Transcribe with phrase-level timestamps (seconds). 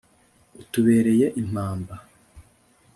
[0.61, 1.95] utubereye impamba